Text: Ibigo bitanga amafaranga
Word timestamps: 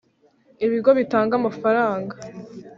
Ibigo 0.65 0.89
bitanga 0.99 1.33
amafaranga 1.39 2.15